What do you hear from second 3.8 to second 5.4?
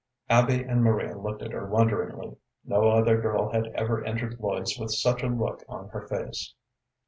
entered Lloyd's with such a